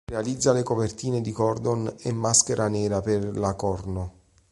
[0.11, 4.13] Realizza le copertine di "Gordon" e "Maschera Nera" per la Corno.